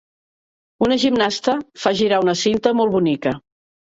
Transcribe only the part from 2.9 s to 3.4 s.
bonica.